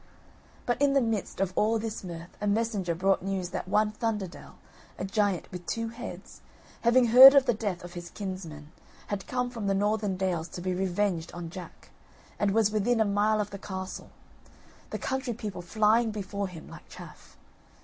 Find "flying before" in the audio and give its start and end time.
15.61-16.47